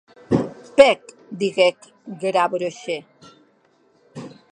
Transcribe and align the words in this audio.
Pèc, 0.77 0.99
didec 1.39 1.77
Gavroche. 2.21 2.97